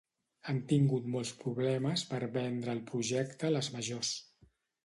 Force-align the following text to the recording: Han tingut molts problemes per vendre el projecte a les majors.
Han 0.51 0.61
tingut 0.71 1.09
molts 1.15 1.33
problemes 1.43 2.05
per 2.13 2.21
vendre 2.39 2.75
el 2.77 2.83
projecte 2.91 3.49
a 3.51 3.55
les 3.59 3.71
majors. 3.77 4.19